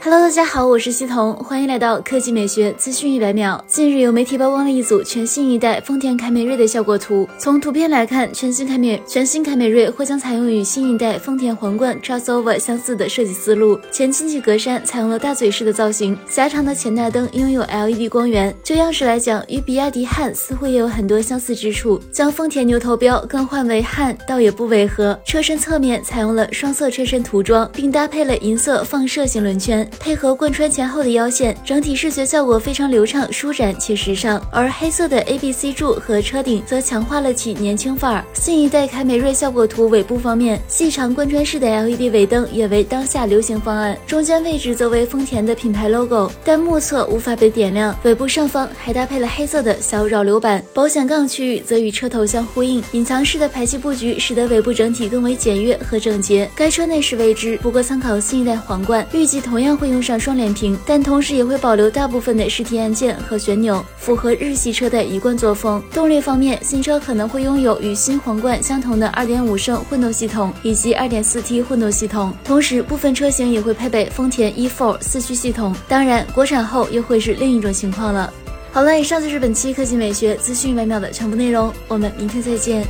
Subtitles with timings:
[0.00, 3.62] Hello，大家好，我是西彤，欢迎来到科技美学资讯一百秒。
[3.66, 7.28] 近日有媒体曝光了一组全新一代丰田凯美瑞的效果图。
[7.36, 13.78] 从图片来看，全新凯美全新凯美瑞或将采用与新一代丰田皇冠 Crossover 相似的设计思路。
[13.90, 18.54] 前进气格栅采用了大嘴式的造型，狭长的前大灯拥有 LED 光源。
[18.62, 22.00] 就样式来讲，与比亚迪汉似乎也有很多相似之处。
[22.12, 25.18] 将丰田牛头标更换为汉，倒也不违和。
[25.24, 29.87] 车身侧面采用了双色车身涂装，并搭配了银色放射型轮圈。
[29.98, 34.40] 配合贯穿前后的腰线，整体视觉效果非常流畅、舒展且时尚。
[34.50, 38.24] 而黑色的 A B C 柱和车顶则强化了其年轻范儿。
[38.32, 43.98] 新一代凯美瑞效果图尾部方面，细长贯穿式的 LED 尾灯也为当下流行方案。
[44.06, 47.96] 中间位置则为丰田的品牌 logo，但目测无法被点亮。
[48.04, 50.62] 尾部上方还搭配了黑色的小扰流板。
[50.74, 52.82] 保险杠区域则与车头相呼应。
[52.92, 56.50] 隐藏式的排气布局使得尾部整体更为简约和整洁。
[56.54, 59.88] 该车内饰未知，不过参考新一代皇冠，预计同样会。
[59.88, 65.82] 用上双联屏，但同时也会保留大部分的实体按键和旋钮，符合日系车的一贯作风。
[65.94, 75.74] 动力方面，新车可能会拥有与新皇冠相同的2.5升混动系统以及 2.4T 混动系统，同时部分车型也会配备丰田 e4 四驱系统。
[75.88, 78.30] 当然，国产后又会是另一种情况了。
[78.70, 82.86] 好了，以上就是本期科技美学资讯百秒的全部内容，我们明天再见。